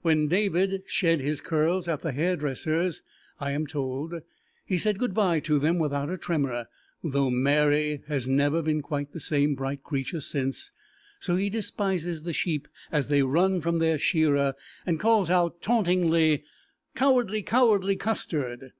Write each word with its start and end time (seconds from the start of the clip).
When 0.00 0.28
David 0.28 0.84
shed 0.86 1.20
his 1.20 1.42
curls 1.42 1.86
at 1.86 2.00
the 2.00 2.12
hair 2.12 2.34
dresser's, 2.34 3.02
I 3.38 3.50
am 3.50 3.66
told, 3.66 4.14
he 4.64 4.78
said 4.78 4.98
good 4.98 5.12
bye 5.12 5.38
to 5.40 5.58
them 5.58 5.78
without 5.78 6.08
a 6.08 6.16
tremor, 6.16 6.68
though 7.04 7.28
Mary 7.28 8.02
has 8.08 8.26
never 8.26 8.62
been 8.62 8.80
quite 8.80 9.12
the 9.12 9.20
same 9.20 9.54
bright 9.54 9.82
creature 9.82 10.22
since, 10.22 10.70
so 11.20 11.36
he 11.36 11.50
despises 11.50 12.22
the 12.22 12.32
sheep 12.32 12.68
as 12.90 13.08
they 13.08 13.22
run 13.22 13.60
from 13.60 13.78
their 13.78 13.98
shearer 13.98 14.54
and 14.86 14.98
calls 14.98 15.28
out 15.28 15.60
tauntingly, 15.60 16.42
"Cowardy, 16.94 17.42
cowardy 17.42 17.96
custard!" 17.96 18.72